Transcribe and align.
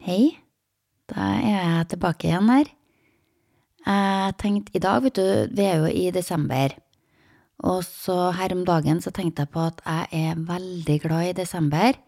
Hei, 0.00 0.30
da 1.12 1.26
er 1.44 1.58
jeg 1.60 1.88
tilbake 1.90 2.24
igjen 2.24 2.46
her. 2.48 2.68
Jeg 3.84 4.36
tenkte 4.40 4.72
i 4.72 4.80
dag, 4.80 5.02
vet 5.04 5.18
du, 5.18 5.26
vi 5.52 5.64
er 5.68 5.82
jo 5.82 5.90
i 5.92 6.06
desember, 6.14 6.72
og 7.60 7.82
så 7.84 8.30
her 8.32 8.54
om 8.54 8.62
dagen 8.64 9.02
så 9.04 9.12
tenkte 9.12 9.44
jeg 9.44 9.50
på 9.52 9.60
at 9.60 9.82
jeg 9.84 10.30
er 10.30 10.40
veldig 10.48 10.96
glad 11.02 11.26
i 11.26 11.34
desember, 11.36 11.98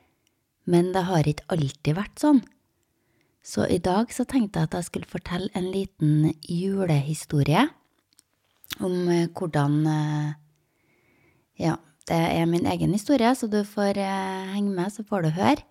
men 0.65 0.89
det 0.95 1.03
har 1.05 1.29
ikke 1.29 1.45
alltid 1.53 1.99
vært 1.99 2.23
sånn. 2.25 2.41
Så 3.45 3.69
i 3.69 3.77
dag 3.77 4.09
så 4.17 4.25
tenkte 4.25 4.63
jeg 4.63 4.71
at 4.71 4.77
jeg 4.79 4.89
skulle 4.89 5.13
fortelle 5.13 5.53
en 5.53 5.69
liten 5.75 6.31
julehistorie 6.49 7.67
om 8.81 8.97
eh, 9.13 9.29
hvordan 9.37 9.77
eh, 9.85 10.33
Ja, 11.61 11.77
det 12.09 12.23
er 12.41 12.49
min 12.49 12.65
egen 12.65 12.97
historie, 12.97 13.35
så 13.37 13.53
du 13.53 13.61
får 13.69 14.01
eh, 14.01 14.49
henge 14.55 14.73
med, 14.73 14.89
så 14.97 15.05
får 15.05 15.29
du 15.29 15.31
høre. 15.37 15.67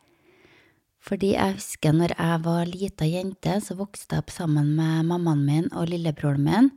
Fordi 1.02 1.32
jeg 1.34 1.58
husker 1.58 1.96
når 1.98 2.14
jeg 2.14 2.42
var 2.46 2.70
lita 2.70 3.08
jente, 3.10 3.56
så 3.66 3.76
vokste 3.80 4.16
jeg 4.16 4.24
opp 4.24 4.34
sammen 4.34 4.76
med 4.78 5.08
mammaen 5.10 5.42
min 5.48 5.72
og 5.74 5.90
lillebroren 5.90 6.46
min, 6.46 6.70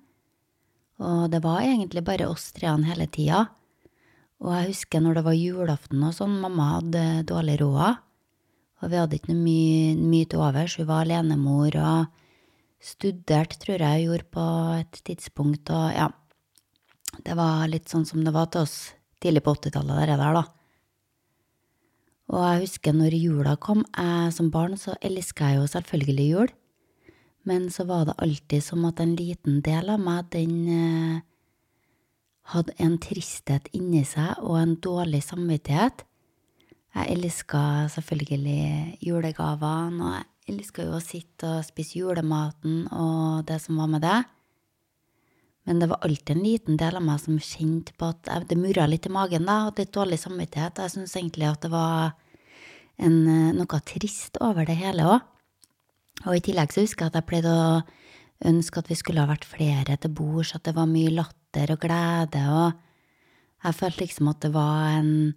og 1.04 1.28
det 1.32 1.42
var 1.44 1.64
egentlig 1.66 2.04
bare 2.06 2.30
oss 2.30 2.48
treene 2.54 2.86
hele 2.88 3.08
tida. 3.10 3.44
Og 4.44 4.52
jeg 4.54 4.70
husker 4.70 5.02
når 5.02 5.18
det 5.18 5.24
var 5.26 5.36
julaften 5.36 6.02
og 6.06 6.14
sånn, 6.16 6.38
mamma 6.40 6.70
hadde 6.76 7.04
dårlig 7.28 7.58
råd, 7.60 8.00
og 8.82 8.92
vi 8.92 9.00
hadde 9.00 9.18
ikke 9.18 9.32
noe 9.32 9.42
mye, 9.44 9.94
mye 10.00 10.28
til 10.28 10.42
overs, 10.44 10.76
hun 10.80 10.88
var 10.88 11.04
alenemor 11.04 11.78
og 11.80 12.20
studerte, 12.84 13.58
tror 13.60 13.80
jeg 13.80 14.04
hun 14.04 14.10
gjorde 14.10 14.30
på 14.36 14.48
et 14.80 15.00
tidspunkt, 15.08 15.72
og 15.72 15.86
ja, 15.94 16.08
det 17.24 17.36
var 17.38 17.68
litt 17.70 17.92
sånn 17.92 18.04
som 18.08 18.24
det 18.24 18.34
var 18.34 18.50
til 18.52 18.64
oss 18.64 18.76
tidlig 19.24 19.44
på 19.44 19.54
80-tallet, 19.56 20.08
det 20.08 20.18
der, 20.20 20.40
da. 20.40 20.44
Og 22.34 22.42
jeg 22.42 22.64
husker 22.64 22.96
når 22.96 23.14
jula 23.14 23.54
kom, 23.62 23.84
jeg 23.94 24.32
som 24.34 24.48
barn 24.50 24.74
så 24.80 24.96
elska 25.06 25.52
jeg 25.52 25.60
jo 25.60 25.66
selvfølgelig 25.70 26.24
jul, 26.32 26.48
men 27.46 27.68
så 27.70 27.84
var 27.86 28.08
det 28.08 28.16
alltid 28.24 28.64
som 28.64 28.82
at 28.88 29.02
en 29.04 29.14
liten 29.14 29.60
del 29.62 29.92
av 29.92 30.02
meg, 30.02 30.26
den 30.32 30.54
eh, 30.72 31.20
hadde 32.50 32.74
en 32.82 32.96
tristhet 32.98 33.68
inni 33.76 34.02
seg 34.08 34.40
og 34.42 34.58
en 34.58 34.74
dårlig 34.82 35.22
samvittighet. 35.22 36.02
Jeg 36.94 37.10
elska 37.14 37.60
selvfølgelig 37.94 38.98
julegavene, 39.04 40.02
og 40.02 40.16
jeg 40.18 40.56
elska 40.56 40.88
jo 40.88 40.98
å 40.98 41.04
sitte 41.04 41.52
og 41.60 41.68
spise 41.68 42.00
julematen 42.00 42.88
og 42.90 43.46
det 43.46 43.60
som 43.62 43.78
var 43.78 43.92
med 43.94 44.02
det. 44.02 44.18
Men 45.64 45.78
det 45.80 45.92
var 45.92 46.02
alltid 46.02 46.34
en 46.34 46.44
liten 46.44 46.76
del 46.80 46.98
av 46.98 47.06
meg 47.06 47.22
som 47.22 47.38
kjente 47.38 47.94
på 47.96 48.10
at 48.10 48.50
det 48.50 48.58
murra 48.58 48.88
litt 48.90 49.06
i 49.06 49.14
magen, 49.14 49.46
da, 49.46 49.68
og 49.68 49.78
litt 49.78 49.94
dårlig 49.94 50.18
samvittighet. 50.20 50.82
Jeg 50.82 50.96
syntes 50.96 51.14
egentlig 51.16 51.48
at 51.48 51.62
det 51.64 51.70
var 51.72 52.12
en, 52.98 53.26
eh, 53.26 53.52
noe 53.52 53.80
trist 53.86 54.38
over 54.40 54.66
det 54.66 54.76
hele 54.76 55.02
òg. 55.02 55.20
Og 56.26 56.36
i 56.36 56.40
tillegg 56.40 56.72
så 56.72 56.84
husker 56.84 57.06
jeg 57.06 57.12
at 57.12 57.18
jeg 57.18 57.28
pleide 57.28 57.50
å 57.50 57.82
ønske 58.44 58.78
at 58.78 58.88
vi 58.88 58.94
skulle 58.98 59.20
ha 59.20 59.30
vært 59.30 59.44
flere 59.44 59.96
til 59.98 60.12
bords, 60.14 60.54
at 60.54 60.64
det 60.64 60.74
var 60.76 60.86
mye 60.86 61.10
latter 61.10 61.74
og 61.74 61.80
glede, 61.80 62.44
og 62.50 62.72
jeg 63.64 63.74
følte 63.74 64.04
liksom 64.04 64.28
at 64.28 64.40
det 64.44 64.52
var 64.52 64.98
en 65.00 65.34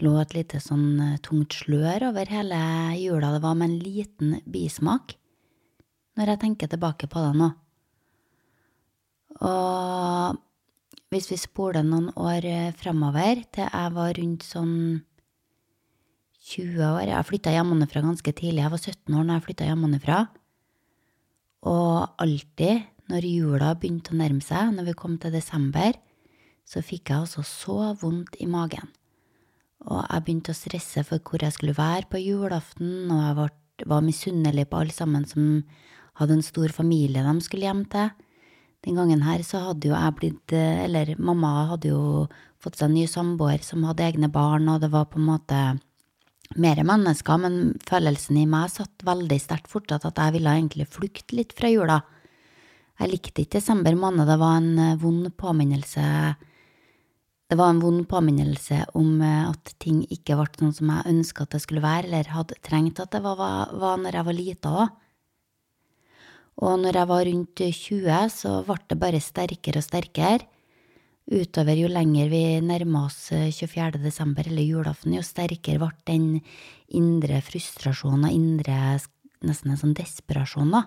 lå 0.00 0.12
et 0.20 0.34
lite 0.34 0.60
sånn 0.62 1.00
eh, 1.02 1.16
tungt 1.22 1.56
slør 1.58 2.08
over 2.10 2.28
hele 2.30 2.58
jula. 2.98 3.32
Det 3.34 3.42
var 3.42 3.56
med 3.58 3.70
en 3.70 3.80
liten 3.82 4.36
bismak, 4.46 5.16
når 6.16 6.34
jeg 6.34 6.42
tenker 6.44 6.70
tilbake 6.70 7.08
på 7.10 7.22
det 7.24 7.34
nå. 7.38 7.50
Og 9.48 10.38
hvis 11.12 11.30
vi 11.30 11.38
spoler 11.40 11.84
noen 11.86 12.10
år 12.14 12.42
framover, 12.42 12.78
fremover, 12.80 13.44
til 13.54 13.68
jeg 13.68 13.92
var 13.94 14.16
rundt 14.18 14.46
sånn 14.46 14.74
20 16.48 16.84
år. 16.88 17.06
Jeg 17.10 17.28
flytta 17.28 17.52
hjemmefra 17.52 18.02
ganske 18.04 18.32
tidlig. 18.32 18.62
Jeg 18.62 18.72
var 18.72 18.80
17 18.80 19.16
år 19.18 19.26
da 19.28 19.36
jeg 19.36 19.46
flytta 19.46 19.68
hjemmefra. 19.68 20.20
Og 21.68 22.22
alltid 22.22 22.86
når 23.08 23.24
jula 23.24 23.72
begynte 23.76 24.12
å 24.12 24.20
nærme 24.20 24.44
seg, 24.44 24.74
når 24.76 24.90
vi 24.90 24.98
kom 25.00 25.16
til 25.20 25.34
desember, 25.34 25.96
så 26.68 26.82
fikk 26.84 27.08
jeg 27.10 27.24
altså 27.24 27.44
så 27.46 27.92
vondt 28.00 28.36
i 28.42 28.48
magen. 28.50 28.90
Og 29.88 30.02
jeg 30.02 30.24
begynte 30.24 30.52
å 30.52 30.58
stresse 30.58 31.04
for 31.06 31.22
hvor 31.24 31.44
jeg 31.44 31.54
skulle 31.56 31.76
være 31.76 32.08
på 32.10 32.20
julaften, 32.20 33.08
og 33.08 33.22
jeg 33.22 33.36
var, 33.38 33.52
var 33.94 34.04
misunnelig 34.04 34.66
på 34.68 34.82
alle 34.82 34.94
sammen 34.94 35.24
som 35.28 35.62
hadde 36.20 36.36
en 36.36 36.44
stor 36.44 36.74
familie 36.74 37.24
de 37.24 37.44
skulle 37.44 37.68
hjem 37.68 37.84
til. 37.88 38.10
Den 38.84 38.98
gangen 38.98 39.24
her 39.26 39.42
så 39.46 39.62
hadde 39.70 39.88
jo 39.90 39.94
jeg 39.96 40.14
blitt 40.14 40.52
Eller 40.54 41.16
mamma 41.18 41.66
hadde 41.72 41.90
jo 41.90 42.02
fått 42.62 42.76
seg 42.78 42.86
en 42.86 42.94
ny 42.94 43.08
samboer 43.10 43.64
som 43.66 43.82
hadde 43.88 44.04
egne 44.06 44.28
barn, 44.30 44.68
og 44.70 44.82
det 44.84 44.92
var 44.92 45.08
på 45.10 45.18
en 45.18 45.26
måte 45.32 45.62
mer 46.56 46.80
mennesker, 46.86 47.40
men 47.42 47.56
følelsen 47.88 48.38
i 48.40 48.46
meg 48.48 48.70
satt 48.72 49.04
veldig 49.06 49.38
sterkt 49.42 49.70
fortsatt 49.72 50.06
at 50.08 50.20
jeg 50.22 50.38
ville 50.38 50.54
egentlig 50.56 50.88
flykte 50.90 51.36
litt 51.36 51.52
fra 51.56 51.70
jula. 51.72 51.98
Jeg 52.98 53.12
likte 53.12 53.44
ikke 53.44 53.58
desember 53.58 53.94
måned, 53.98 54.26
det 54.26 54.38
var 54.40 54.56
en 54.58 54.78
eh, 54.82 54.96
vond 54.98 55.28
påminnelse 55.38 56.04
Det 57.48 57.56
var 57.56 57.70
en 57.70 57.80
vond 57.80 58.02
påminnelse 58.08 58.82
om 58.98 59.22
eh, 59.22 59.44
at 59.48 59.74
ting 59.78 60.02
ikke 60.10 60.36
ble 60.36 60.48
sånn 60.58 60.74
som 60.74 60.90
jeg 60.92 61.12
ønska 61.12 61.44
at 61.44 61.54
det 61.54 61.62
skulle 61.62 61.84
være, 61.84 62.08
eller 62.08 62.32
hadde 62.34 62.58
trengt 62.62 63.00
at 63.00 63.12
det 63.12 63.22
var, 63.22 63.36
var, 63.38 63.70
var 63.78 64.02
når 64.02 64.18
jeg 64.18 64.26
var 64.26 64.38
lita 64.40 64.74
òg. 64.82 64.96
Og 66.58 66.74
når 66.82 66.98
jeg 66.98 67.08
var 67.08 67.24
rundt 67.28 67.62
20, 67.62 68.30
så 68.34 68.54
ble 68.66 68.78
det 68.90 68.98
bare 68.98 69.20
sterkere 69.22 69.78
og 69.78 69.86
sterkere 69.86 70.48
utover 71.28 71.76
jo 71.76 71.88
lenger 71.92 72.30
vi 72.32 72.42
nærma 72.64 73.04
oss 73.06 73.28
24. 73.30 73.98
Eh, 73.98 74.02
desember 74.02 74.48
eller 74.48 74.64
julaften, 74.64 75.14
jo 75.16 75.24
sterkere 75.24 75.80
ble 75.82 75.90
den 76.08 76.28
indre 76.88 77.42
frustrasjonen 77.44 78.28
og 78.28 78.36
indre 78.36 78.78
nesten 79.44 79.72
en 79.72 79.80
sånn 79.80 79.96
desperasjon, 79.96 80.72
da. 80.72 80.86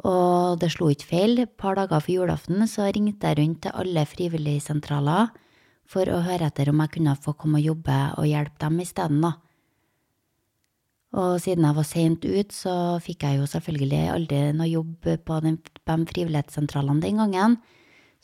Og 0.00 0.56
det 0.62 0.70
slo 0.72 0.88
ikke 0.88 1.10
feil. 1.10 1.42
Et 1.42 1.52
par 1.60 1.76
dager 1.76 2.00
før 2.00 2.22
julaften 2.22 2.64
så 2.70 2.88
ringte 2.88 3.28
jeg 3.28 3.38
rundt 3.38 3.62
til 3.66 3.76
alle 3.76 4.06
frivilligsentraler 4.08 5.28
for 5.90 6.08
å 6.08 6.22
høre 6.24 6.48
etter 6.48 6.70
om 6.70 6.80
jeg 6.80 6.94
kunne 6.96 7.16
få 7.20 7.34
komme 7.36 7.60
og 7.60 7.66
jobbe 7.66 7.98
og 8.16 8.28
hjelpe 8.30 8.62
dem 8.64 8.80
isteden, 8.80 9.20
da. 9.26 9.34
Og 11.20 11.40
siden 11.42 11.66
jeg 11.66 11.74
var 11.74 11.86
seint 11.88 12.24
ut, 12.24 12.52
så 12.54 12.72
fikk 13.02 13.26
jeg 13.26 13.40
jo 13.40 13.46
selvfølgelig 13.50 14.02
aldri 14.14 14.40
noe 14.54 14.68
jobb 14.70 15.08
på 15.26 15.38
de, 15.42 15.56
frivillighetssentralene 15.84 17.02
den 17.02 17.18
gangen 17.18 17.58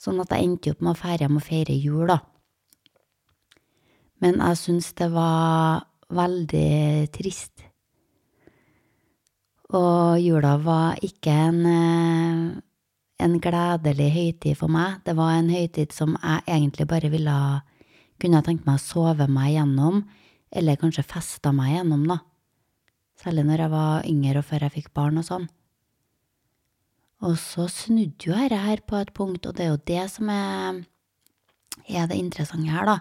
sånn 0.01 0.21
at 0.23 0.33
jeg 0.33 0.47
endte 0.47 0.73
opp 0.75 0.83
med 0.85 0.95
å 0.95 1.01
fære 1.01 1.25
hjem 1.25 1.39
og 1.41 1.47
feire 1.47 1.77
jul, 1.77 2.07
da. 2.11 2.21
Men 4.25 4.41
jeg 4.41 4.61
syns 4.61 4.93
det 4.97 5.11
var 5.13 5.87
veldig 6.13 7.09
trist. 7.13 7.67
Og 9.77 10.21
jula 10.23 10.55
var 10.63 11.01
ikke 11.05 11.33
en, 11.49 11.67
eh, 11.67 12.61
en 13.19 13.41
gledelig 13.41 14.11
høytid 14.15 14.57
for 14.57 14.69
meg. 14.69 15.03
Det 15.05 15.17
var 15.17 15.33
en 15.35 15.51
høytid 15.51 15.93
som 15.93 16.17
jeg 16.23 16.45
egentlig 16.47 16.87
bare 16.87 17.11
ville 17.11 17.63
kunne 18.21 18.43
tenkt 18.43 18.65
meg 18.67 18.79
å 18.79 18.85
sove 18.85 19.29
meg 19.29 19.57
gjennom, 19.57 20.05
eller 20.53 20.77
kanskje 20.77 21.05
festa 21.05 21.53
meg 21.53 21.77
gjennom, 21.77 22.07
da. 22.07 22.19
Særlig 23.21 23.45
når 23.47 23.59
jeg 23.59 23.71
var 23.71 24.03
yngre 24.05 24.39
og 24.39 24.45
før 24.45 24.61
jeg 24.61 24.73
fikk 24.73 24.95
barn 24.95 25.19
og 25.19 25.25
sånn. 25.25 25.49
Og 27.25 27.39
så 27.41 27.65
snudde 27.73 28.29
jo 28.29 28.37
dette 28.37 28.59
her 28.61 28.83
på 28.85 28.99
et 29.01 29.13
punkt, 29.17 29.47
og 29.47 29.57
det 29.57 29.65
er 29.65 29.73
jo 29.73 29.83
det 29.89 30.05
som 30.13 30.29
er, 30.33 30.83
er 31.89 32.11
det 32.11 32.19
interessante 32.21 32.69
her, 32.71 32.85
da. 32.85 32.99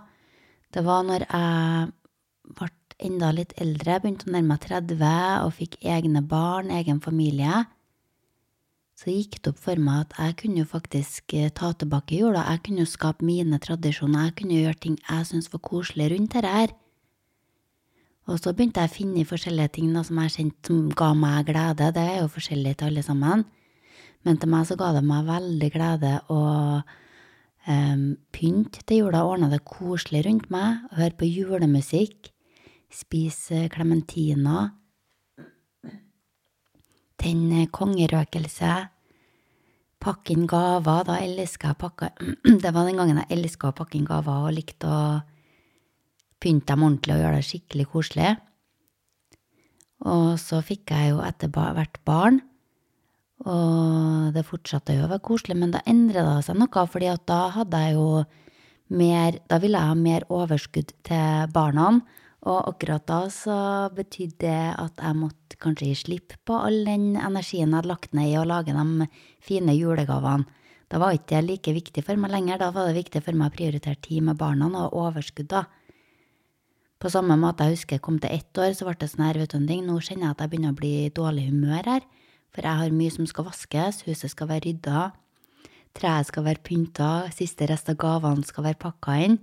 Det 0.72 0.84
var 0.86 1.04
når 1.08 1.26
jeg 1.28 1.92
ble 2.56 2.70
enda 3.06 3.32
litt 3.36 3.52
eldre, 3.60 4.00
begynte 4.00 4.30
å 4.30 4.34
nærme 4.34 4.54
meg 4.54 4.64
30 4.64 5.04
og 5.44 5.56
fikk 5.58 5.78
egne 5.84 6.22
barn, 6.24 6.72
egen 6.72 7.02
familie, 7.04 7.66
så 8.96 9.12
gikk 9.12 9.42
det 9.44 9.52
opp 9.52 9.60
for 9.60 9.80
meg 9.84 10.06
at 10.06 10.14
jeg 10.16 10.36
kunne 10.40 10.62
jo 10.62 10.68
faktisk 10.70 11.34
eh, 11.36 11.50
ta 11.52 11.74
tilbake 11.76 12.16
jorda. 12.16 12.46
Jeg 12.48 12.62
kunne 12.64 12.86
jo 12.86 12.88
skape 12.88 13.28
mine 13.28 13.60
tradisjoner, 13.60 14.30
jeg 14.30 14.36
kunne 14.40 14.60
gjøre 14.62 14.80
ting 14.86 14.96
jeg 15.02 15.28
syntes 15.28 15.52
var 15.52 15.62
koselig 15.68 16.08
rundt 16.14 16.38
dette 16.38 16.54
her. 16.54 16.72
Og 18.32 18.40
så 18.40 18.54
begynte 18.56 18.82
jeg 18.82 18.94
å 18.94 18.96
finne 18.96 19.28
forskjellige 19.28 19.74
ting 19.76 19.92
da, 19.94 20.06
som 20.08 20.22
jeg 20.24 20.34
kjente 20.38 20.72
som 20.72 20.88
ga 20.96 21.12
meg 21.14 21.52
glede. 21.52 21.92
Det 21.94 22.06
er 22.08 22.22
jo 22.22 22.32
forskjellig 22.32 22.78
til 22.80 22.88
alle 22.88 23.04
sammen. 23.06 23.44
Men 24.26 24.40
til 24.42 24.50
meg 24.50 24.66
så 24.68 24.78
ga 24.80 24.92
det 24.96 25.04
meg 25.06 25.28
veldig 25.28 25.68
glede 25.74 26.14
å 26.34 26.40
um, 26.82 28.06
pynte 28.34 28.82
til 28.88 29.04
jula, 29.04 29.22
ordne 29.26 29.52
det 29.52 29.62
koselig 29.68 30.24
rundt 30.26 30.50
meg, 30.54 30.88
høre 30.98 31.14
på 31.20 31.30
julemusikk, 31.30 32.32
spise 32.90 33.68
klementiner, 33.74 34.74
tenne 37.22 37.68
kongerøkelse, 37.74 38.74
pakke 40.02 40.36
inn 40.36 40.50
gaver. 40.50 41.06
Da 41.08 41.20
elska 41.22 41.74
jeg 41.74 41.82
pakke 41.82 42.12
Det 42.64 42.74
var 42.74 42.90
den 42.90 43.00
gangen 43.00 43.22
jeg 43.24 43.32
elska 43.38 43.72
å 43.72 43.78
pakke 43.78 44.00
inn 44.00 44.10
gaver 44.10 44.50
og 44.50 44.58
likte 44.58 44.90
å 44.90 45.06
pynte 46.42 46.74
dem 46.74 46.84
ordentlig 46.86 47.16
og 47.16 47.24
gjøre 47.24 47.40
det 47.40 47.48
skikkelig 47.48 47.88
koselig. 47.94 48.34
Og 50.06 50.36
så 50.42 50.60
fikk 50.66 50.92
jeg 50.94 51.14
jo 51.14 51.24
etter 51.26 51.50
hvert 51.50 52.02
barn. 52.06 52.44
Og 53.44 54.32
det 54.36 54.46
fortsatte 54.48 54.96
jo 54.96 55.06
å 55.06 55.12
være 55.12 55.26
koselig, 55.28 55.58
men 55.60 55.74
da 55.74 55.82
endra 55.86 56.24
det 56.30 56.46
seg 56.48 56.56
noe, 56.56 56.86
fordi 56.88 57.10
at 57.12 57.26
da 57.28 57.50
hadde 57.52 57.82
jeg 57.84 57.98
jo 57.98 58.10
mer 58.96 59.40
Da 59.50 59.58
ville 59.58 59.80
jeg 59.82 59.90
ha 59.90 59.96
mer 59.98 60.24
overskudd 60.30 60.94
til 61.04 61.48
barna, 61.52 62.02
Og 62.46 62.68
akkurat 62.70 63.02
da 63.10 63.24
så 63.34 63.90
betydde 63.90 64.38
det 64.44 64.76
at 64.78 65.02
jeg 65.02 65.18
måtte 65.18 65.58
kanskje 65.58 65.88
gi 65.90 65.96
slipp 65.98 66.36
på 66.46 66.54
all 66.54 66.86
den 66.86 67.16
energien 67.18 67.72
jeg 67.72 67.80
hadde 67.80 67.90
lagt 67.90 68.14
ned 68.14 68.30
i 68.30 68.38
å 68.38 68.46
lage 68.46 68.76
de 68.76 69.08
fine 69.42 69.74
julegavene. 69.74 70.46
Da 70.88 71.00
var 71.02 71.16
ikke 71.18 71.40
det 71.42 71.48
like 71.48 71.74
viktig 71.74 72.04
for 72.06 72.16
meg 72.22 72.30
lenger, 72.30 72.60
da 72.62 72.70
var 72.70 72.86
det 72.86 73.00
viktig 73.00 73.24
for 73.26 73.34
meg 73.34 73.50
å 73.50 73.56
prioritere 73.56 73.98
tid 73.98 74.22
med 74.28 74.38
barna 74.38 74.70
og 74.84 74.94
overskudd, 74.94 75.50
da. 75.50 75.64
På 77.02 77.10
samme 77.10 77.34
måte 77.42 77.66
jeg 77.66 77.80
husker 77.80 77.98
jeg 77.98 78.04
kom 78.06 78.20
til 78.22 78.30
ett 78.30 78.54
år, 78.62 78.78
så 78.78 78.86
ble 78.86 78.94
det 79.02 79.10
sånn 79.10 79.26
her, 79.26 79.40
vet 79.42 79.50
du 79.50 79.58
en 79.58 79.66
ting, 79.68 79.82
nå 79.86 79.98
kjenner 79.98 80.30
jeg 80.30 80.36
at 80.36 80.44
jeg 80.46 80.52
begynner 80.54 80.76
å 80.76 80.78
bli 80.78 80.92
i 81.08 81.10
dårlig 81.10 81.48
humør 81.50 81.90
her, 81.90 82.06
for 82.56 82.64
jeg 82.64 82.80
har 82.80 82.96
mye 82.96 83.12
som 83.12 83.28
skal 83.28 83.50
vaskes, 83.50 84.06
huset 84.08 84.32
skal 84.32 84.48
være 84.48 84.70
rydda, 84.70 85.10
treet 85.96 86.30
skal 86.30 86.46
være 86.48 86.64
pynta, 86.64 87.12
siste 87.36 87.68
rest 87.68 87.92
av 87.92 88.00
gavene 88.00 88.48
skal 88.48 88.70
være 88.70 88.80
pakka 88.80 89.18
inn. 89.26 89.38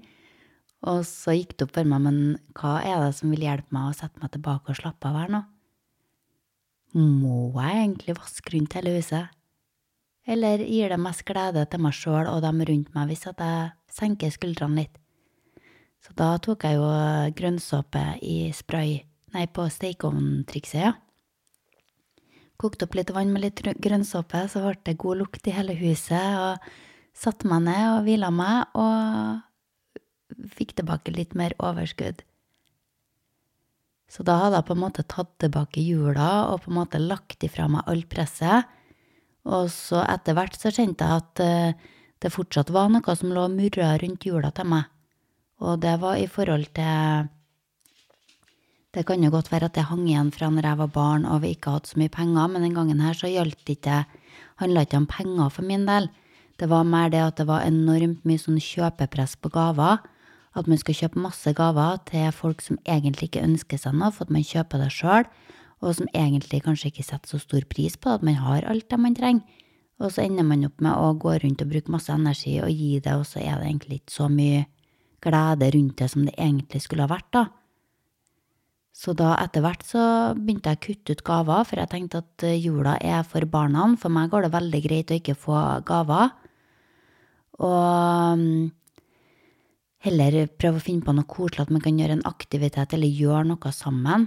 Og 0.89 1.05
så 1.07 1.37
gikk 1.37 1.55
det 1.55 1.69
opp 1.69 1.77
for 1.77 1.89
meg, 1.89 2.01
men 2.09 2.17
hva 2.59 2.79
er 2.81 3.05
det 3.05 3.13
som 3.21 3.31
vil 3.31 3.45
hjelpe 3.45 3.77
meg 3.77 3.91
å 3.91 3.99
sette 4.01 4.23
meg 4.23 4.33
tilbake 4.35 4.73
og 4.73 4.81
slappe 4.81 5.11
av 5.11 5.21
her 5.21 5.31
nå? 5.37 5.43
Må 6.97 7.53
jeg 7.55 7.85
egentlig 7.85 8.17
vaske 8.19 8.57
rundt 8.57 8.75
hele 8.77 8.97
huset? 8.97 9.31
Eller 10.29 10.65
gir 10.65 10.93
det 10.93 10.99
mest 11.03 11.25
glede 11.27 11.63
til 11.71 11.83
meg 11.83 11.95
sjøl 11.97 12.29
og 12.31 12.43
dem 12.45 12.61
rundt 12.67 12.91
meg 12.95 13.09
hvis 13.11 13.25
at 13.31 13.41
jeg 13.43 13.71
senker 13.93 14.35
skuldrene 14.35 14.83
litt? 14.83 14.99
Så 16.03 16.17
da 16.19 16.35
tok 16.43 16.67
jeg 16.67 16.81
jo 16.81 16.89
grønnsåpe 17.39 18.03
i 18.27 18.51
spray, 18.57 18.99
nei, 19.37 19.47
på 19.47 19.69
stekeovntrikset, 19.71 20.81
ja. 20.83 20.97
Kokte 22.63 22.87
opp 22.87 22.95
litt 22.95 23.11
vann 23.11 23.33
med 23.35 23.43
litt 23.43 23.61
grønnsåpe, 23.83 24.45
så 24.47 24.63
ble 24.63 24.77
det 24.87 25.01
god 25.03 25.19
lukt 25.25 25.49
i 25.51 25.55
hele 25.57 25.75
huset, 25.75 26.37
og 26.39 26.63
satte 27.19 27.49
meg 27.51 27.65
ned 27.67 27.87
og 27.89 28.05
hvila 28.07 28.29
meg, 28.31 28.77
og 28.79 30.45
fikk 30.55 30.77
tilbake 30.79 31.15
litt 31.15 31.35
mer 31.39 31.57
overskudd. 31.59 32.23
Så 34.13 34.25
da 34.29 34.37
hadde 34.43 34.61
jeg 34.61 34.69
på 34.69 34.77
en 34.77 34.83
måte 34.83 35.05
tatt 35.09 35.33
tilbake 35.41 35.83
jula 35.83 36.53
og 36.53 36.63
på 36.65 36.71
en 36.71 36.79
måte 36.83 37.01
lagt 37.01 37.45
ifra 37.47 37.65
meg 37.73 37.87
alt 37.89 38.11
presset. 38.13 38.69
Og 39.49 39.71
så 39.73 40.03
etter 40.05 40.37
hvert 40.37 40.59
så 40.59 40.71
kjente 40.71 41.07
jeg 41.09 41.23
at 41.23 41.43
eh, 41.43 41.93
det 42.23 42.31
fortsatt 42.31 42.71
var 42.75 42.91
noe 42.93 43.15
som 43.19 43.33
lå 43.33 43.47
og 43.49 43.55
murra 43.57 43.95
rundt 43.99 44.27
jula 44.29 44.53
til 44.55 44.69
meg. 44.69 44.91
Og 45.65 45.81
det 45.83 45.97
var 46.03 46.21
i 46.21 46.29
forhold 46.31 46.69
til 46.77 47.31
Det 48.93 49.07
kan 49.09 49.23
jo 49.25 49.31
godt 49.33 49.49
være 49.53 49.71
at 49.71 49.77
det 49.77 49.87
hang 49.89 50.05
igjen 50.05 50.33
fra 50.35 50.51
når 50.53 50.69
jeg 50.69 50.79
var 50.83 50.91
barn 50.93 51.23
og 51.25 51.43
vi 51.43 51.55
ikke 51.55 51.73
hadde 51.73 51.89
så 51.89 52.01
mye 52.01 52.13
penger, 52.13 52.49
men 52.53 52.67
den 52.67 52.75
gangen 52.77 53.01
her 53.01 53.17
så 53.17 53.31
gjaldt 53.31 53.63
det 53.67 53.79
ikke 53.81 54.05
Handla 54.61 54.85
ikke 54.85 54.99
om 55.01 55.07
penger 55.11 55.49
for 55.51 55.65
min 55.67 55.87
del. 55.89 56.11
Det 56.61 56.69
var 56.71 56.85
mer 56.87 57.09
det 57.11 57.23
at 57.25 57.39
det 57.41 57.47
var 57.49 57.65
enormt 57.65 58.21
mye 58.29 58.39
sånn 58.39 58.61
kjøpepress 58.63 59.35
på 59.41 59.51
gaver 59.51 60.03
at 60.59 60.69
man 60.69 60.81
skal 60.81 60.97
kjøpe 60.97 61.23
masse 61.23 61.53
gaver 61.57 61.99
til 62.09 62.29
folk 62.37 62.61
som 62.65 62.79
egentlig 62.85 63.31
ikke 63.31 63.45
ønsker 63.47 63.81
seg 63.81 63.97
noe, 63.97 64.13
for 64.13 64.27
at 64.27 64.35
man 64.35 64.45
kjøper 64.45 64.83
det 64.83 64.91
sjøl, 64.93 65.27
og 65.83 65.97
som 65.99 66.11
egentlig 66.15 66.63
kanskje 66.67 66.93
ikke 66.93 67.07
setter 67.07 67.33
så 67.33 67.41
stor 67.43 67.65
pris 67.71 67.97
på 67.97 68.13
at 68.13 68.25
man 68.27 68.39
har 68.39 68.67
alt 68.69 68.89
det 68.91 69.01
man 69.01 69.17
trenger. 69.17 69.43
Og 70.03 70.13
så 70.13 70.25
ender 70.25 70.45
man 70.47 70.67
opp 70.67 70.83
med 70.83 70.93
å 70.99 71.13
gå 71.21 71.37
rundt 71.41 71.63
og 71.63 71.73
bruke 71.73 71.93
masse 71.95 72.13
energi 72.13 72.57
og 72.63 72.71
gi 72.71 72.99
det, 73.01 73.15
og 73.17 73.25
så 73.29 73.41
er 73.41 73.61
det 73.61 73.69
egentlig 73.71 74.01
ikke 74.03 74.17
så 74.17 74.29
mye 74.33 74.65
glede 75.23 75.69
rundt 75.77 75.99
det 76.01 76.09
som 76.11 76.25
det 76.27 76.35
egentlig 76.37 76.83
skulle 76.85 77.07
ha 77.07 77.13
vært, 77.13 77.29
da. 77.33 77.45
Så 78.93 79.15
da 79.17 79.33
etter 79.41 79.65
hvert 79.65 79.87
så 79.89 80.03
begynte 80.37 80.73
jeg 80.73 80.79
å 80.79 80.85
kutte 80.87 81.17
ut 81.17 81.25
gaver, 81.25 81.65
for 81.65 81.81
jeg 81.81 81.91
tenkte 81.93 82.21
at 82.21 82.45
eh, 82.45 82.61
jula 82.61 82.99
er 83.01 83.25
for 83.25 83.47
barna. 83.49 83.89
For 84.01 84.13
meg 84.13 84.31
går 84.33 84.47
det 84.47 84.53
veldig 84.53 84.83
greit 84.85 85.11
å 85.13 85.19
ikke 85.19 85.39
få 85.39 85.59
gaver. 85.89 86.35
Og 87.63 88.39
mm, 88.43 88.71
Heller 90.03 90.49
prøve 90.59 90.81
å 90.81 90.83
finne 90.83 91.07
på 91.07 91.15
noe 91.15 91.29
koselig, 91.31 91.63
at 91.63 91.71
man 91.71 91.83
kan 91.83 91.99
gjøre 91.99 92.17
en 92.17 92.27
aktivitet 92.27 92.95
eller 92.97 93.21
gjøre 93.21 93.47
noe 93.53 93.71
sammen. 93.75 94.27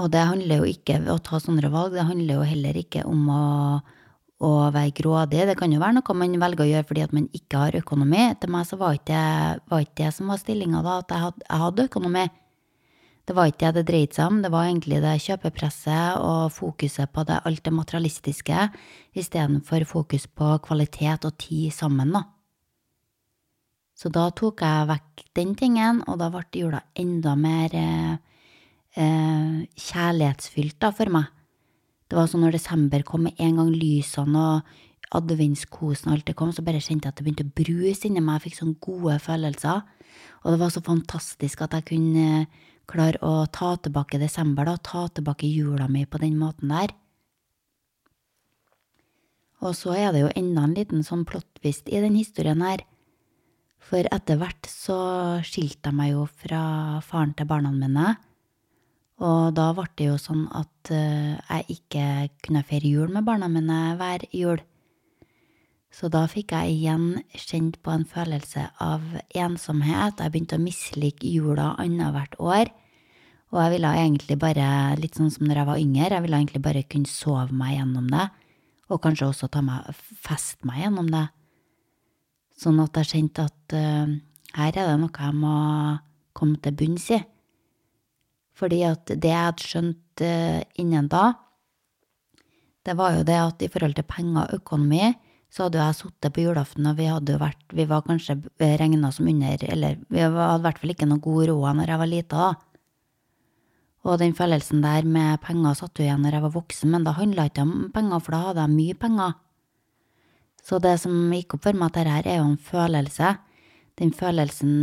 Og 0.00 0.08
det 0.10 0.24
handler 0.26 0.62
jo 0.62 0.72
ikke 0.72 0.96
om 0.98 1.12
å 1.12 1.20
ta 1.22 1.38
sånne 1.38 1.70
valg, 1.70 1.94
det 1.94 2.06
handler 2.08 2.40
jo 2.40 2.48
heller 2.50 2.78
ikke 2.80 3.04
om 3.06 3.28
å, 3.30 3.44
å 4.42 4.52
være 4.74 4.94
grådig. 4.98 5.44
Det 5.48 5.56
kan 5.58 5.72
jo 5.72 5.82
være 5.82 5.98
noe 5.98 6.16
man 6.18 6.38
velger 6.42 6.64
å 6.64 6.70
gjøre 6.70 6.88
fordi 6.88 7.04
at 7.04 7.12
man 7.14 7.28
ikke 7.36 7.60
har 7.60 7.76
økonomi. 7.78 8.24
Til 8.40 8.50
meg 8.54 8.66
så 8.68 8.78
var 8.80 8.96
ikke 8.98 9.20
var 9.70 9.84
ikke 9.84 10.00
det 10.02 10.14
som 10.16 10.32
var 10.32 10.40
stillinga 10.42 10.82
da, 10.82 10.98
at 11.02 11.14
jeg 11.14 11.24
hadde, 11.26 11.46
jeg 11.46 11.62
hadde 11.64 11.86
økonomi. 11.90 12.26
Det 13.24 13.32
var 13.32 13.48
ikke 13.48 13.70
det 13.72 13.80
det 13.80 13.88
dreide 13.88 14.16
seg 14.18 14.28
om, 14.28 14.42
det 14.44 14.50
var 14.52 14.66
egentlig 14.68 14.98
det 15.00 15.14
kjøpepresset 15.24 16.18
og 16.20 16.52
fokuset 16.52 17.08
på 17.08 17.22
det, 17.24 17.38
alt 17.48 17.62
det 17.64 17.72
materialistiske, 17.72 18.66
istedenfor 19.16 19.86
fokus 19.88 20.26
på 20.28 20.50
kvalitet 20.66 21.24
og 21.24 21.38
tid 21.40 21.72
sammen, 21.72 22.12
da. 22.12 22.26
Så 23.96 24.10
da 24.12 24.26
tok 24.34 24.60
jeg 24.60 24.88
vekk 24.90 25.24
den 25.38 25.54
tingen, 25.56 26.02
og 26.10 26.18
da 26.20 26.28
ble 26.34 26.44
jula 26.58 26.82
enda 26.98 27.32
mer 27.38 27.76
eh, 27.78 28.14
eh, 28.98 29.64
kjærlighetsfylt 29.72 30.76
da, 30.82 30.92
for 30.92 31.14
meg. 31.14 31.30
Det 32.08 32.18
var 32.18 32.28
sånn 32.28 32.44
når 32.44 32.58
desember 32.58 33.04
kom 33.06 33.24
med 33.26 33.38
en 33.40 33.60
gang 33.60 33.70
lysene 33.72 34.40
og 34.40 34.74
adventskosen 35.14 36.10
og 36.10 36.16
alt 36.16 36.28
det 36.28 36.36
kom, 36.38 36.52
så 36.52 36.64
bare 36.66 36.82
kjente 36.82 37.08
jeg 37.08 37.14
at 37.14 37.20
det 37.20 37.26
begynte 37.26 37.46
å 37.46 37.56
bruse 37.60 38.08
inni 38.08 38.22
meg, 38.24 38.40
jeg 38.40 38.48
fikk 38.48 38.60
sånne 38.60 38.80
gode 38.82 39.18
følelser. 39.22 39.84
Og 40.44 40.52
det 40.52 40.60
var 40.60 40.72
så 40.74 40.82
fantastisk 40.84 41.64
at 41.64 41.76
jeg 41.78 41.88
kunne 41.92 42.46
klare 42.90 43.20
å 43.24 43.46
ta 43.52 43.74
tilbake 43.80 44.20
desember, 44.20 44.68
da, 44.68 44.76
ta 44.76 45.06
tilbake 45.08 45.48
jula 45.48 45.88
mi 45.88 46.04
på 46.04 46.20
den 46.20 46.36
måten 46.40 46.72
der. 46.72 46.92
Og 49.64 49.72
så 49.78 49.94
er 49.96 50.12
det 50.12 50.24
jo 50.24 50.34
enda 50.36 50.66
en 50.66 50.76
liten 50.76 51.04
sånn 51.06 51.24
plottvist 51.28 51.88
i 51.88 52.02
den 52.02 52.18
historien 52.18 52.60
her. 52.64 52.84
For 53.84 54.04
etter 54.12 54.38
hvert 54.40 54.68
så 54.68 54.98
skilte 55.44 55.90
jeg 55.90 55.96
meg 55.96 56.12
jo 56.12 56.26
fra 56.28 57.00
faren 57.04 57.34
til 57.36 57.48
barna 57.48 57.72
mine. 57.72 58.14
Og 59.24 59.54
da 59.56 59.70
ble 59.72 59.86
det 59.96 60.10
jo 60.10 60.20
sånn 60.20 60.44
at 60.52 60.92
eh, 60.92 61.34
jeg 61.48 61.78
ikke 61.78 62.06
kunne 62.44 62.64
feire 62.68 62.90
jul 62.90 63.12
med 63.14 63.24
barna 63.24 63.48
mine 63.48 63.96
hver 63.96 64.26
jul. 64.34 64.60
Så 65.94 66.10
da 66.10 66.24
fikk 66.28 66.52
jeg 66.52 66.74
igjen 66.74 67.06
kjent 67.38 67.78
på 67.84 67.92
en 67.94 68.04
følelse 68.08 68.66
av 68.82 69.02
ensomhet. 69.30 70.18
Jeg 70.18 70.32
begynte 70.34 70.58
å 70.58 70.64
mislike 70.64 71.30
jula 71.30 71.70
annethvert 71.80 72.34
år. 72.42 72.72
Og 73.54 73.60
jeg 73.62 73.74
ville 73.76 73.92
egentlig 74.00 74.36
bare, 74.42 74.68
litt 74.98 75.14
sånn 75.14 75.30
som 75.30 75.46
når 75.46 75.60
jeg 75.60 75.68
var 75.68 75.82
yngre, 75.84 76.10
jeg 76.10 76.24
ville 76.24 76.40
egentlig 76.42 76.62
bare 76.64 76.82
kunne 76.90 77.10
sove 77.10 77.54
meg 77.54 77.76
gjennom 77.76 78.08
det. 78.10 78.26
Og 78.90 79.00
kanskje 79.04 79.28
også 79.30 79.48
ta 79.54 79.62
meg, 79.64 79.86
feste 80.26 80.66
meg 80.66 80.82
gjennom 80.82 81.12
det. 81.14 81.28
Sånn 82.58 82.82
at 82.82 82.98
jeg 82.98 83.12
kjente 83.12 83.46
at 83.46 83.76
uh, 83.78 84.10
her 84.58 84.74
er 84.74 84.90
det 84.90 84.98
noe 84.98 85.14
jeg 85.14 85.38
må 85.38 85.54
komme 86.34 86.58
til 86.62 86.74
bunns 86.82 87.06
i. 87.14 87.22
Fordi 88.54 88.82
at 88.86 89.10
det 89.10 89.30
jeg 89.30 89.48
hadde 89.48 89.66
skjønt 89.66 90.24
uh, 90.24 90.60
innen 90.80 91.08
da, 91.10 91.32
det 92.84 92.96
var 92.98 93.16
jo 93.16 93.24
det 93.26 93.38
at 93.40 93.62
i 93.64 93.70
forhold 93.72 93.96
til 93.96 94.06
penger 94.06 94.44
og 94.44 94.60
økonomi, 94.60 95.14
så 95.54 95.66
hadde 95.66 95.80
jeg 95.80 95.96
sittet 96.00 96.34
på 96.34 96.42
julaften, 96.42 96.86
og 96.90 96.98
vi 96.98 97.06
hadde 97.06 97.36
jo 97.36 97.40
vært, 97.40 97.62
vi 97.72 97.86
var 97.86 98.02
kanskje 98.04 98.36
regna 98.58 99.10
som 99.14 99.28
under, 99.30 99.64
eller 99.70 100.00
vi 100.10 100.22
hadde 100.24 100.58
i 100.58 100.64
hvert 100.66 100.80
fall 100.82 100.92
ikke 100.92 101.08
noe 101.08 101.22
god 101.22 101.46
råd 101.50 101.78
når 101.78 101.92
jeg 101.92 102.00
var 102.02 102.10
lita, 102.10 102.48
da. 102.48 102.74
Og 104.04 104.18
den 104.20 104.34
følelsen 104.36 104.82
der 104.84 105.06
med 105.08 105.40
penger 105.40 105.78
satt 105.78 105.96
jo 105.96 106.04
igjen 106.04 106.20
når 106.26 106.36
jeg 106.36 106.44
var 106.44 106.52
voksen, 106.58 106.90
men 106.92 107.06
det 107.06 107.14
handla 107.16 107.46
ikke 107.48 107.64
om 107.64 107.72
penger, 107.94 108.20
for 108.20 108.36
da 108.36 108.40
hadde 108.50 108.66
jeg 108.66 108.74
mye 108.74 108.96
penger. 109.00 109.36
Så 110.64 110.80
det 110.80 110.98
som 111.00 111.32
gikk 111.32 111.56
opp 111.56 111.64
for 111.64 111.78
meg, 111.78 111.92
at 111.92 112.02
dette 112.02 112.34
er 112.34 112.42
jo 112.42 112.50
en 112.50 112.60
følelse. 112.60 113.30
Den 114.00 114.12
følelsen 114.16 114.74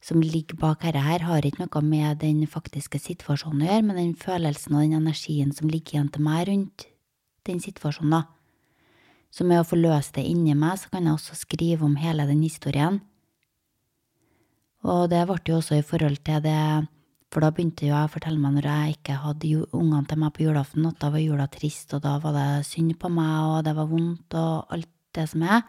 som 0.00 0.22
ligger 0.24 0.56
bak 0.56 0.82
dette 0.82 1.02
her, 1.04 1.26
har 1.28 1.44
ikke 1.44 1.66
noe 1.66 1.82
med 1.84 2.22
den 2.22 2.46
faktiske 2.48 2.98
situasjonen 3.02 3.66
å 3.66 3.68
gjøre, 3.68 3.86
men 3.88 4.00
den 4.00 4.14
følelsen 4.16 4.76
og 4.76 4.84
den 4.86 4.96
energien 5.02 5.52
som 5.52 5.68
ligger 5.68 5.98
igjen 5.98 6.12
til 6.14 6.24
meg 6.24 6.46
rundt 6.48 6.86
den 7.48 7.60
situasjonen, 7.60 8.16
da. 8.16 8.22
Så 9.30 9.44
med 9.46 9.60
å 9.60 9.66
få 9.66 9.78
løst 9.78 10.16
det 10.16 10.24
inni 10.26 10.56
meg, 10.58 10.80
så 10.80 10.90
kan 10.90 11.06
jeg 11.06 11.14
også 11.14 11.36
skrive 11.38 11.86
om 11.86 11.98
hele 12.00 12.26
den 12.26 12.40
historien. 12.42 12.98
Og 14.88 15.10
det 15.12 15.20
ble 15.28 15.36
jo 15.46 15.58
også 15.60 15.76
i 15.78 15.84
forhold 15.84 16.22
til 16.24 16.40
det 16.40 16.88
For 17.30 17.44
da 17.44 17.52
begynte 17.54 17.84
jo 17.84 17.92
jeg 17.92 18.08
å 18.08 18.10
fortelle 18.10 18.40
meg 18.42 18.56
når 18.56 18.66
jeg 18.66 18.94
ikke 18.96 19.16
hadde 19.22 19.50
ungene 19.70 20.08
til 20.10 20.18
meg 20.18 20.32
på 20.34 20.42
julaften, 20.48 20.88
at 20.88 20.96
da 20.98 21.12
var 21.14 21.22
jula 21.22 21.44
trist, 21.46 21.92
og 21.94 22.00
da 22.02 22.16
var 22.18 22.34
det 22.34 22.66
synd 22.66 22.96
på 22.98 23.06
meg, 23.06 23.36
og 23.46 23.60
det 23.68 23.74
var 23.76 23.86
vondt, 23.86 24.34
og 24.34 24.72
alt 24.74 24.90
det 25.14 25.28
som 25.30 25.44
er. 25.46 25.62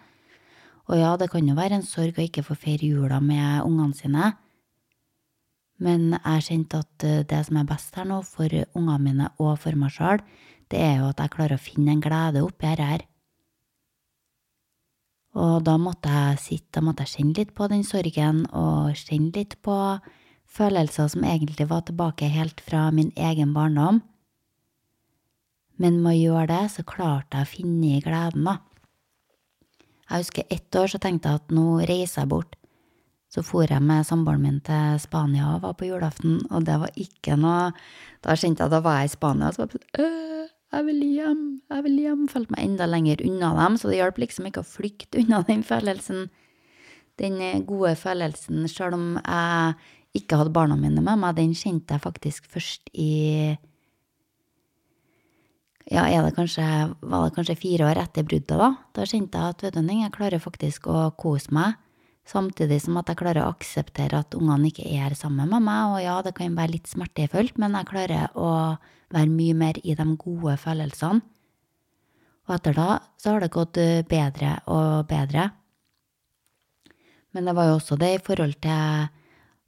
Og 0.91 0.99
ja, 0.99 1.15
det 1.15 1.29
kan 1.31 1.47
jo 1.47 1.55
være 1.55 1.79
en 1.79 1.87
sorg 1.87 2.17
å 2.19 2.25
ikke 2.25 2.43
få 2.43 2.57
feire 2.59 2.89
jula 2.89 3.21
med 3.23 3.63
ungene 3.63 3.95
sine, 3.95 4.33
men 5.81 6.11
jeg 6.13 6.45
kjente 6.45 6.81
at 6.83 7.05
eh, 7.07 7.21
det 7.25 7.39
som 7.47 7.57
er 7.57 7.69
best 7.69 7.95
her 7.97 8.05
nå, 8.05 8.19
for 8.27 8.51
ungene 8.77 8.99
mine 9.01 9.29
og 9.41 9.55
for 9.63 9.77
meg 9.79 9.93
sjøl, 9.95 10.21
det 10.69 10.81
er 10.83 10.99
jo 10.99 11.07
at 11.09 11.23
jeg 11.23 11.33
klarer 11.33 11.57
å 11.57 11.63
finne 11.63 11.95
en 11.95 12.03
glede 12.03 12.43
oppi 12.45 12.67
dette 12.67 12.89
her. 12.91 13.05
Og 15.41 15.63
da 15.63 15.77
måtte 15.79 16.11
jeg 16.11 16.41
sitte, 16.43 16.75
da 16.75 16.83
måtte 16.85 17.07
jeg 17.07 17.15
kjenne 17.15 17.37
litt 17.39 17.53
på 17.55 17.67
den 17.71 17.85
sorgen, 17.87 18.43
og 18.51 18.91
kjenne 18.99 19.31
litt 19.35 19.57
på 19.63 19.77
følelser 20.51 21.07
som 21.13 21.23
egentlig 21.23 21.69
var 21.71 21.85
tilbake 21.87 22.27
helt 22.29 22.59
fra 22.61 22.89
min 22.91 23.13
egen 23.15 23.55
barndom. 23.55 24.01
Men 25.79 26.01
med 26.03 26.13
å 26.13 26.19
gjøre 26.19 26.49
det, 26.51 26.65
så 26.75 26.85
klarte 26.85 27.39
jeg 27.39 27.47
å 27.47 27.53
finne 27.55 28.03
gleden, 28.03 28.43
da. 28.45 28.59
Jeg 30.11 30.25
husker 30.25 30.49
ett 30.51 30.75
år 30.75 30.91
så 30.91 30.99
tenkte 30.99 31.31
jeg 31.31 31.39
at 31.39 31.53
nå 31.55 31.67
reiser 31.87 32.25
jeg 32.25 32.31
bort. 32.33 32.55
så 33.31 33.41
for 33.47 33.63
jeg 33.63 33.79
med 33.81 34.03
samboeren 34.03 34.41
min 34.43 34.59
til 34.59 34.99
Spania 34.99 35.55
og 35.55 35.61
var 35.63 35.73
på 35.79 35.87
julaften, 35.87 36.41
og 36.51 36.65
det 36.65 36.79
var 36.79 36.91
ikke 36.99 37.37
noe 37.39 37.71
Da 38.23 38.35
kjente 38.35 38.59
jeg 38.59 38.67
at 38.67 38.71
da 38.71 38.81
var 38.83 38.99
jeg 38.99 39.05
i 39.05 39.13
Spania, 39.15 39.47
og 39.47 39.53
så 39.55 39.61
var 39.63 39.69
jeg 39.71 39.79
sånn 39.79 40.41
jeg 40.71 40.85
vil 40.87 41.01
hjem, 41.03 41.39
jeg 41.67 41.83
vil 41.83 41.97
hjem. 41.99 42.27
Følte 42.31 42.55
meg 42.55 42.63
enda 42.63 42.85
lenger 42.87 43.23
unna 43.27 43.49
dem, 43.57 43.73
så 43.75 43.89
det 43.89 43.97
hjalp 43.97 44.21
liksom 44.21 44.45
ikke 44.47 44.61
å 44.63 44.67
flykte 44.67 45.19
unna 45.19 45.41
den 45.47 45.65
følelsen. 45.67 46.29
Den 47.19 47.65
gode 47.67 47.97
følelsen, 47.99 48.63
sjøl 48.71 48.95
om 48.95 49.07
jeg 49.19 50.21
ikke 50.21 50.39
hadde 50.39 50.53
barna 50.55 50.77
mine 50.79 51.03
med 51.03 51.19
meg, 51.19 51.35
den 51.35 51.51
kjente 51.55 51.97
jeg 51.97 52.03
faktisk 52.05 52.47
først 52.51 52.87
i 52.95 53.57
ja, 55.91 56.21
det 56.23 56.35
kanskje, 56.37 56.65
var 57.01 57.25
det 57.25 57.35
kanskje 57.35 57.57
fire 57.59 57.89
år 57.89 57.99
etter 57.99 58.23
bruddet, 58.23 58.55
da. 58.55 58.69
Da 58.95 59.03
kjente 59.07 59.39
jeg 59.39 59.55
at 59.55 59.63
vet 59.65 59.75
du, 59.75 59.81
jeg 59.91 60.13
klarer 60.15 60.39
faktisk 60.39 60.87
å 60.87 61.09
kose 61.19 61.51
meg, 61.51 61.75
samtidig 62.27 62.77
som 62.83 62.99
at 63.01 63.09
jeg 63.11 63.19
klarer 63.19 63.43
å 63.43 63.51
akseptere 63.51 64.21
at 64.23 64.37
ungene 64.37 64.69
ikke 64.71 64.87
er 64.87 65.17
sammen 65.19 65.51
med 65.51 65.65
meg. 65.67 65.95
Og 65.95 65.99
ja, 66.05 66.15
det 66.23 66.35
kan 66.37 66.55
være 66.55 66.77
litt 66.77 66.87
smertefullt, 66.87 67.59
men 67.59 67.75
jeg 67.75 67.89
klarer 67.91 68.31
å 68.39 68.51
være 69.11 69.31
mye 69.31 69.57
mer 69.57 69.79
i 69.83 69.95
de 69.97 70.05
gode 70.15 70.55
følelsene. 70.61 71.25
Og 72.47 72.53
etter 72.55 72.75
da 72.75 72.87
så 73.19 73.35
har 73.35 73.43
det 73.43 73.51
gått 73.53 73.77
bedre 74.09 74.53
og 74.71 75.09
bedre. 75.11 75.49
Men 77.31 77.47
det 77.47 77.55
var 77.55 77.67
jo 77.69 77.75
også 77.79 77.97
det 77.99 78.13
i 78.15 78.23
forhold 78.23 78.55
til 78.63 79.09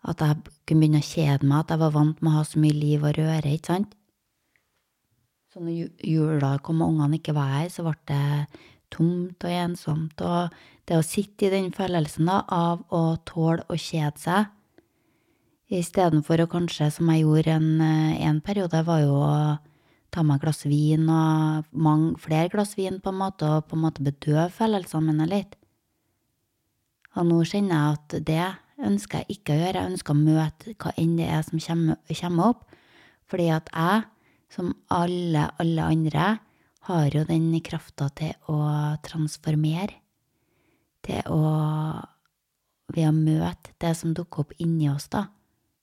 at 0.03 0.23
jeg 0.23 0.39
kunne 0.67 0.79
begynne 0.81 1.03
å 1.03 1.07
kjede 1.07 1.47
meg, 1.47 1.63
at 1.63 1.75
jeg 1.75 1.83
var 1.83 1.93
vant 1.95 2.23
med 2.23 2.31
å 2.31 2.37
ha 2.39 2.47
så 2.47 2.59
mye 2.59 2.75
liv 2.75 3.03
og 3.03 3.15
røre, 3.19 3.53
ikke 3.53 3.71
sant. 3.71 3.93
Så 5.53 5.61
når 5.61 5.91
jula 6.01 6.55
kom 6.65 6.81
og 6.81 6.95
ungene 6.95 7.19
ikke 7.19 7.35
var 7.37 7.51
her, 7.59 7.67
så 7.69 7.85
ble 7.85 7.93
det 8.09 8.61
tomt 8.93 9.45
og 9.45 9.53
ensomt, 9.53 10.21
og 10.25 10.53
det 10.89 10.97
å 10.97 11.05
sitte 11.05 11.45
i 11.45 11.51
den 11.53 11.69
følelsen 11.73 12.25
da, 12.29 12.39
av 12.49 12.81
å 12.93 13.19
tåle 13.25 13.61
å 13.69 13.77
kjede 13.77 14.17
seg, 14.21 14.49
istedenfor 15.73 16.41
å 16.43 16.49
kanskje, 16.49 16.89
som 16.93 17.09
jeg 17.13 17.23
gjorde 17.23 17.53
en, 17.57 17.69
en 17.81 18.41
periode, 18.45 18.81
var 18.85 19.03
jo 19.05 19.19
å 19.21 19.35
ta 20.13 20.23
meg 20.25 20.39
et 20.41 20.45
glass 20.47 20.65
vin 20.69 21.05
og 21.09 21.69
mange, 21.85 22.15
flere 22.21 22.49
glass 22.53 22.73
vin, 22.77 22.97
på 23.01 23.13
en 23.13 23.21
måte, 23.21 23.49
og 23.49 23.69
på 23.69 23.77
en 23.77 23.85
måte 23.85 24.05
bedøve 24.05 24.49
følelsene 24.53 25.09
mine 25.09 25.29
litt. 25.29 25.57
Og 27.13 27.29
nå 27.29 27.39
kjenner 27.45 27.77
jeg 27.77 27.97
at 27.99 28.17
det 28.25 28.45
ønsker 28.89 29.21
jeg 29.21 29.37
ikke 29.37 29.53
å 29.53 29.59
gjøre. 29.61 29.81
Jeg 29.81 29.93
ønsker 29.93 30.15
å 30.15 30.21
møte 30.21 30.75
hva 30.81 30.93
enn 30.97 31.13
det 31.19 31.29
er 31.29 31.45
som 31.45 31.61
kommer, 31.61 32.01
kommer 32.09 32.53
opp. 32.53 32.63
Fordi 33.29 33.49
at 33.53 33.69
jeg, 33.69 34.07
som 34.53 34.73
alle, 34.93 35.47
alle 35.59 35.89
andre, 35.89 36.37
har 36.87 37.15
jo 37.15 37.23
den 37.27 37.51
krafta 37.63 38.09
til 38.13 38.33
å 38.51 38.57
transformere. 39.05 40.01
Til 41.03 41.21
å 41.31 41.43
Ved 42.93 43.07
å 43.07 43.13
møte 43.15 43.71
det 43.79 43.93
som 43.95 44.11
dukker 44.13 44.43
opp 44.43 44.51
inni 44.61 44.89
oss, 44.91 45.07
da, 45.09 45.23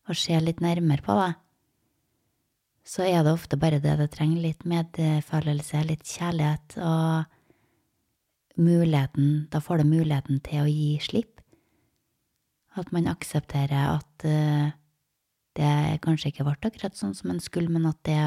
og 0.06 0.18
se 0.20 0.36
litt 0.38 0.60
nærmere 0.62 1.02
på 1.02 1.14
det, 1.16 1.30
så 2.86 3.06
er 3.08 3.24
det 3.24 3.32
ofte 3.32 3.56
bare 3.58 3.80
det 3.82 3.96
det 3.98 4.10
trenger. 4.12 4.42
Litt 4.44 4.66
medfølelse, 4.68 5.80
litt 5.88 6.04
kjærlighet, 6.06 6.76
og 6.76 7.24
muligheten 8.60 9.48
Da 9.50 9.62
får 9.64 9.80
det 9.80 9.88
muligheten 9.88 10.40
til 10.44 10.60
å 10.62 10.68
gi 10.68 10.98
slipp. 11.02 11.40
At 12.76 12.92
man 12.92 13.08
aksepterer 13.10 13.96
at 13.96 14.28
uh, 14.28 14.70
det 15.56 16.02
kanskje 16.04 16.30
ikke 16.30 16.46
ble 16.46 16.56
akkurat 16.68 16.96
sånn 17.00 17.16
som 17.16 17.32
en 17.32 17.40
skulle, 17.42 17.72
men 17.72 17.88
at 17.90 17.98
det 18.06 18.20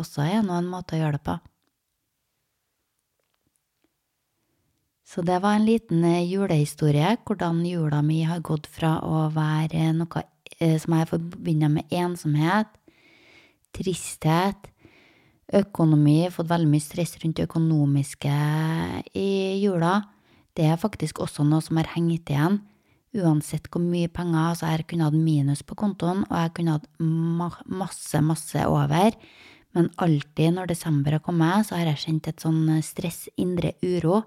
også 0.00 0.24
er 0.24 0.42
nå 0.44 0.56
en 0.56 0.70
måte 0.70 0.96
å 0.96 1.00
gjøre 1.00 1.18
det 1.18 1.24
på. 1.26 1.36
Så 5.06 5.22
det 5.22 5.38
var 5.42 5.56
en 5.56 5.66
liten 5.68 6.02
eh, 6.04 6.26
julehistorie, 6.26 7.14
hvordan 7.24 7.62
jula 7.66 8.00
mi 8.02 8.24
har 8.26 8.42
gått 8.44 8.66
fra 8.66 8.96
å 9.06 9.28
være 9.34 9.92
noe 9.94 10.24
uh, 10.24 10.78
som 10.82 10.96
jeg 10.98 11.10
forbinder 11.12 11.70
med 11.70 11.94
ensomhet, 11.94 12.72
tristhet, 13.76 14.72
økonomi, 15.54 16.24
fått 16.34 16.50
veldig 16.50 16.72
mye 16.72 16.82
stress 16.82 17.14
rundt 17.22 17.38
det 17.38 17.46
økonomiske 17.46 18.34
i 19.14 19.28
jula. 19.62 20.00
Det 20.58 20.66
er 20.66 20.80
faktisk 20.80 21.20
også 21.22 21.46
noe 21.46 21.62
som 21.62 21.78
har 21.78 21.92
hengt 21.94 22.32
igjen 22.32 22.58
uansett 23.22 23.68
hvor 23.70 23.82
mye 23.82 24.10
penger 24.12 24.50
Altså, 24.50 24.68
jeg 24.70 24.86
kunne 24.90 25.08
hatt 25.08 25.18
minus 25.18 25.62
på 25.66 25.76
kontoen, 25.78 26.24
og 26.28 26.36
jeg 26.36 26.54
kunne 26.56 26.76
hatt 26.76 26.88
masse, 27.00 28.20
masse 28.24 28.66
over. 28.68 29.16
Men 29.76 29.90
alltid 30.00 30.56
når 30.56 30.70
desember 30.70 31.18
har 31.18 31.24
kommet, 31.24 31.68
så 31.68 31.76
har 31.76 31.90
jeg 31.90 32.02
kjent 32.06 32.30
et 32.30 32.40
sånn 32.42 32.78
stress, 32.84 33.26
indre 33.36 33.74
uro, 33.84 34.22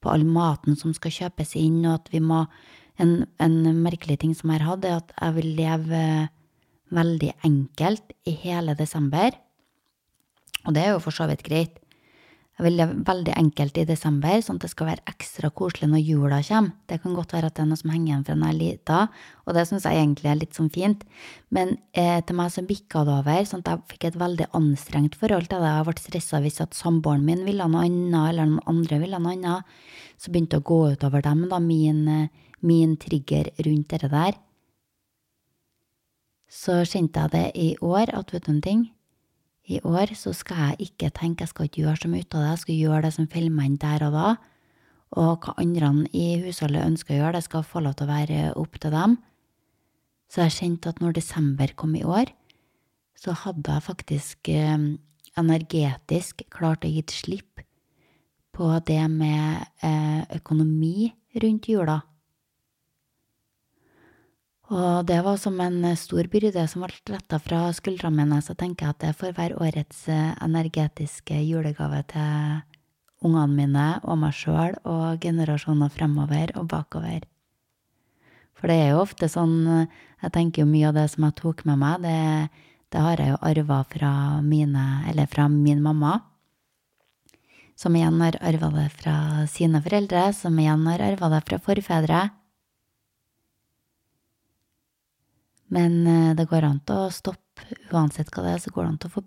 på 0.00 0.12
all 0.12 0.24
maten 0.28 0.76
som 0.76 0.92
skal 0.96 1.12
kjøpes 1.12 1.54
inn, 1.60 1.82
og 1.84 2.00
at 2.00 2.10
vi 2.14 2.24
må 2.24 2.46
En, 2.94 3.24
en 3.42 3.54
merkelig 3.82 4.20
ting 4.22 4.36
som 4.38 4.52
jeg 4.52 4.60
har 4.62 4.68
hatt, 4.68 4.84
er 4.86 5.00
at 5.00 5.08
jeg 5.18 5.34
vil 5.34 5.48
leve 5.58 6.02
veldig 6.94 7.30
enkelt 7.42 8.12
i 8.22 8.36
hele 8.38 8.76
desember. 8.78 9.34
Og 10.62 10.76
det 10.76 10.84
er 10.84 10.92
jo 10.92 11.00
for 11.02 11.10
så 11.10 11.26
vidt 11.26 11.42
greit. 11.42 11.80
Jeg 12.54 12.68
vil 12.68 12.76
leve 12.78 13.00
veldig 13.02 13.32
enkelt 13.34 13.78
i 13.82 13.86
desember, 13.88 14.36
sånn 14.38 14.60
at 14.60 14.64
det 14.64 14.70
skal 14.70 14.86
være 14.86 15.02
ekstra 15.10 15.48
koselig 15.50 15.88
når 15.90 16.04
jula 16.06 16.36
kommer. 16.46 16.76
Det 16.86 17.00
kan 17.02 17.16
godt 17.16 17.34
være 17.34 17.48
at 17.50 17.56
det 17.56 17.64
er 17.64 17.66
noe 17.72 17.80
som 17.80 17.90
henger 17.90 18.12
igjen 18.12 18.22
fra 18.28 18.36
da 18.38 18.50
jeg 18.50 18.54
er 18.54 18.60
lita, 18.60 18.98
og 19.42 19.56
det 19.56 19.64
syns 19.66 19.86
jeg 19.88 19.98
egentlig 19.98 20.30
er 20.30 20.38
litt 20.38 20.54
sånn 20.54 20.70
fint. 20.70 21.02
Men 21.50 21.74
eh, 21.98 22.20
til 22.22 22.38
meg 22.38 22.52
så 22.54 22.62
bikka 22.68 23.02
det 23.08 23.16
over, 23.16 23.42
sånn 23.50 23.64
at 23.66 23.72
jeg 23.72 23.82
fikk 23.90 24.06
et 24.06 24.20
veldig 24.22 24.48
anstrengt 24.54 25.18
forhold 25.18 25.50
til 25.50 25.66
det. 25.66 25.74
Jeg 25.74 25.88
ble 25.90 25.96
stressa 26.04 26.42
hvis 26.46 26.62
at 26.62 26.78
samboeren 26.78 27.26
min 27.26 27.42
ville 27.48 27.66
noe 27.66 27.88
annet, 27.88 28.20
eller 28.30 28.52
noen 28.52 28.70
andre 28.70 29.02
ville 29.02 29.22
noe 29.26 29.34
annet. 29.34 29.76
Så 30.14 30.30
begynte 30.30 30.54
det 30.54 30.62
å 30.62 30.68
gå 30.70 30.80
utover 30.94 31.26
dem, 31.26 31.46
da, 31.50 31.58
min, 31.58 32.04
min 32.62 32.96
trigger 33.02 33.50
rundt 33.66 33.98
det 33.98 34.14
der. 34.14 34.38
Så 36.46 36.84
kjente 36.86 37.26
jeg 37.26 37.34
det 37.34 37.46
i 37.58 37.72
år, 37.82 38.14
at 38.14 38.30
vet 38.30 38.46
du 38.46 38.54
en 38.54 38.62
ting, 38.62 38.92
i 39.64 39.80
år 39.80 40.12
så 40.18 40.34
skal 40.36 40.60
jeg 40.60 40.90
ikke 40.90 41.10
tenke, 41.16 41.44
jeg 41.44 41.52
skal 41.52 41.68
ikke 41.68 41.84
gjøre 41.84 42.00
så 42.02 42.10
mye 42.12 42.24
ut 42.24 42.34
av 42.36 42.42
det, 42.42 42.50
jeg 42.50 42.62
skal 42.64 42.80
gjøre 42.82 43.02
det 43.06 43.12
som 43.16 43.28
inn 43.64 43.78
der 43.80 44.04
og 44.04 44.12
da. 44.12 44.28
Og 45.14 45.46
hva 45.46 45.54
andre 45.62 45.90
i 46.12 46.26
husholdet 46.42 46.84
ønsker 46.84 47.14
å 47.14 47.18
gjøre, 47.20 47.36
det 47.38 47.46
skal 47.46 47.64
få 47.64 47.80
lov 47.80 47.94
til 47.94 48.06
å 48.06 48.12
være 48.12 48.52
opp 48.60 48.78
til 48.82 48.92
dem. 48.92 49.16
Så 50.28 50.42
jeg 50.42 50.56
kjente 50.58 50.90
at 50.90 51.00
når 51.00 51.14
desember 51.14 51.72
kom 51.78 51.94
i 51.94 52.04
år, 52.04 52.32
så 53.14 53.32
hadde 53.44 53.70
jeg 53.70 53.86
faktisk 53.86 54.50
eh, 54.50 54.88
energetisk 55.38 56.42
klart 56.52 56.84
å 56.84 56.90
gi 56.90 57.04
slipp 57.08 57.62
på 58.54 58.70
det 58.86 59.02
med 59.10 59.64
eh, 59.82 60.22
økonomi 60.36 61.12
rundt 61.42 61.70
jula. 61.70 62.02
Og 64.74 65.06
det 65.06 65.20
var 65.22 65.36
som 65.38 65.60
en 65.62 65.84
stor 65.94 66.26
byrde 66.30 66.64
som 66.66 66.82
ble 66.82 67.14
retta 67.14 67.38
fra 67.38 67.68
skuldrene 67.76 68.24
mine, 68.24 68.40
så 68.42 68.56
tenker 68.58 68.88
jeg 68.88 68.94
at 68.96 69.02
det 69.04 69.12
får 69.20 69.36
være 69.36 69.60
årets 69.62 70.08
eh, 70.10 70.32
energetiske 70.42 71.36
julegave 71.46 72.00
til 72.10 72.64
ungene 73.24 73.54
mine 73.54 73.86
og 74.02 74.18
meg 74.24 74.34
sjøl 74.34 74.74
og 74.82 75.22
generasjoner 75.22 75.94
fremover 75.94 76.56
og 76.58 76.66
bakover. 76.74 77.22
For 78.58 78.70
det 78.70 78.80
er 78.82 78.92
jo 78.94 79.04
ofte 79.04 79.30
sånn, 79.30 79.86
jeg 80.24 80.34
tenker 80.34 80.64
jo 80.64 80.70
mye 80.72 80.90
av 80.90 80.98
det 80.98 81.08
som 81.12 81.28
jeg 81.28 81.38
tok 81.38 81.64
med 81.68 81.78
meg, 81.78 82.02
det, 82.02 82.68
det 82.90 83.06
har 83.06 83.20
jeg 83.22 83.34
jo 83.34 83.40
arva 83.46 83.80
fra 83.94 84.12
mine, 84.42 84.86
eller 85.10 85.30
fra 85.30 85.46
min 85.52 85.82
mamma. 85.84 86.18
Som 87.78 87.94
igjen 87.98 88.18
har 88.22 88.42
arva 88.42 88.70
det 88.74 88.88
fra 88.94 89.18
sine 89.50 89.82
foreldre, 89.84 90.32
som 90.34 90.58
igjen 90.58 90.88
har 90.90 91.12
arva 91.12 91.30
det 91.36 91.46
fra 91.46 91.62
forfedre 91.62 92.30
Men 95.74 96.06
eh, 96.06 96.34
det 96.38 96.46
går 96.50 96.68
an 96.68 96.80
til 96.86 97.06
å 97.06 97.14
stoppe, 97.14 97.66
uansett 97.90 98.30
hva 98.30 98.44
det 98.46 98.54
er, 98.56 98.62
så 98.62 98.72
går 98.74 98.84
det 98.84 98.92
an 98.92 99.00
til 99.02 99.10
å 99.10 99.16
få 99.16 99.24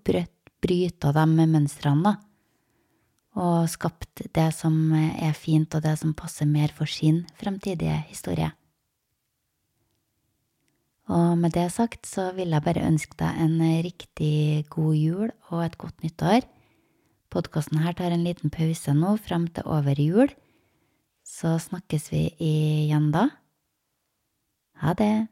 bryta 0.63 1.25
med 1.25 1.51
mønstrene, 1.53 2.13
da. 2.13 2.15
Og 3.37 3.67
skapt 3.69 4.23
det 4.33 4.47
som 4.57 4.73
er 4.97 5.35
fint, 5.37 5.75
og 5.77 5.83
det 5.85 5.93
som 5.99 6.15
passer 6.17 6.49
mer 6.49 6.71
for 6.73 6.89
sin 6.89 7.21
fremtidige 7.37 7.99
historie. 8.07 8.49
Og 11.07 11.37
med 11.39 11.53
det 11.55 11.69
sagt 11.71 12.09
så 12.09 12.31
vil 12.35 12.51
jeg 12.51 12.65
bare 12.65 12.83
ønske 12.83 13.15
deg 13.19 13.37
en 13.45 13.61
riktig 13.85 14.65
god 14.73 14.95
jul 14.97 15.29
og 15.53 15.61
et 15.63 15.77
godt 15.79 16.03
nyttår. 16.03 16.41
Podkasten 17.31 17.79
her 17.83 17.95
tar 17.95 18.11
en 18.11 18.25
liten 18.25 18.51
pause 18.51 18.91
nå 18.95 19.15
frem 19.23 19.47
til 19.53 19.67
over 19.71 19.99
jul. 20.01 20.33
Så 21.27 21.55
snakkes 21.59 22.11
vi 22.11 22.25
igjen 22.41 23.11
da. 23.15 23.27
Ha 24.83 24.93
det. 24.97 25.27